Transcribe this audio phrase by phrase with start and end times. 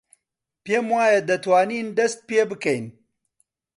[0.63, 2.85] پێم وایە دەتوانین دەست پێ بکەین.